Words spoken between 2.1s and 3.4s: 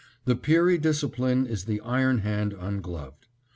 hand ungloved.